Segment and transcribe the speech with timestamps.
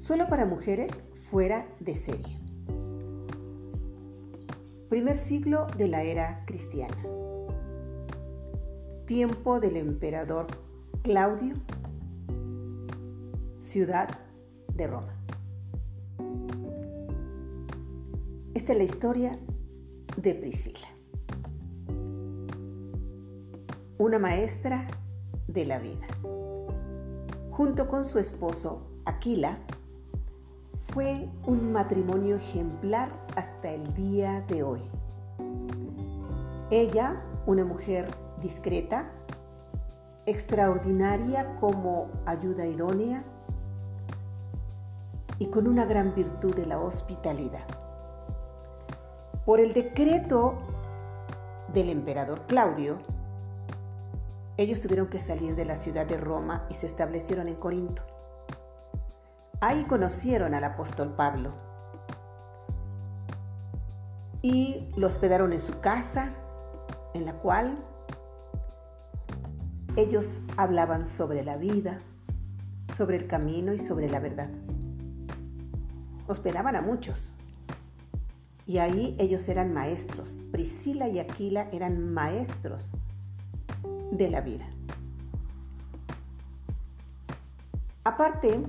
[0.00, 2.40] solo para mujeres fuera de serie.
[4.88, 6.96] Primer siglo de la era cristiana.
[9.04, 10.46] Tiempo del emperador
[11.02, 11.54] Claudio.
[13.60, 14.08] Ciudad
[14.74, 15.14] de Roma.
[18.54, 19.38] Esta es la historia
[20.16, 20.88] de Priscila,
[23.98, 24.86] una maestra
[25.46, 26.06] de la vida.
[27.50, 29.58] Junto con su esposo Aquila,
[30.92, 34.80] fue un matrimonio ejemplar hasta el día de hoy.
[36.70, 39.12] Ella, una mujer discreta,
[40.26, 43.24] extraordinaria como ayuda idónea
[45.38, 47.66] y con una gran virtud de la hospitalidad.
[49.46, 50.58] Por el decreto
[51.72, 52.98] del emperador Claudio,
[54.56, 58.02] ellos tuvieron que salir de la ciudad de Roma y se establecieron en Corinto.
[59.60, 61.54] Ahí conocieron al apóstol Pablo
[64.42, 66.34] y lo hospedaron en su casa,
[67.12, 67.84] en la cual
[69.96, 72.00] ellos hablaban sobre la vida,
[72.88, 74.50] sobre el camino y sobre la verdad.
[76.26, 77.30] Hospedaban a muchos.
[78.66, 80.42] Y ahí ellos eran maestros.
[80.52, 82.96] Priscila y Aquila eran maestros
[84.12, 84.70] de la vida.
[88.04, 88.64] Aparte,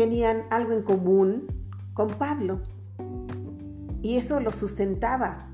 [0.00, 1.46] tenían algo en común
[1.92, 2.62] con Pablo
[4.00, 5.50] y eso lo sustentaba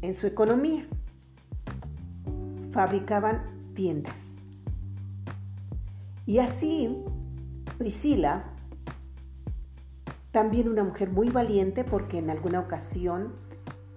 [0.00, 0.86] en su economía.
[2.70, 4.36] Fabricaban tiendas.
[6.24, 7.02] Y así,
[7.78, 8.44] Priscila,
[10.30, 13.32] también una mujer muy valiente porque en alguna ocasión,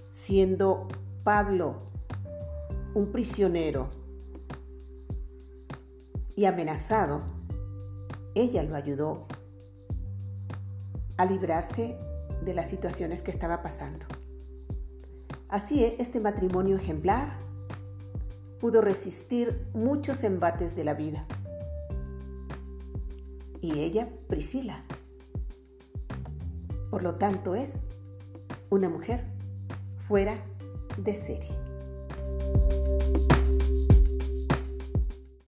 [0.09, 0.87] siendo
[1.23, 1.83] Pablo
[2.95, 3.91] un prisionero
[6.35, 7.21] y amenazado,
[8.33, 9.27] ella lo ayudó
[11.17, 11.97] a librarse
[12.43, 14.05] de las situaciones que estaba pasando.
[15.49, 17.29] Así, este matrimonio ejemplar
[18.59, 21.25] pudo resistir muchos embates de la vida.
[23.59, 24.83] Y ella, Priscila.
[26.89, 27.85] Por lo tanto, es
[28.69, 29.25] una mujer
[30.07, 30.43] fuera
[30.97, 31.70] de serie.